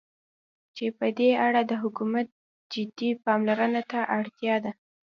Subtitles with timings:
[0.75, 2.27] چې په دې اړه د حكومت
[2.73, 4.71] جدي پاملرنې ته اړتيا ده.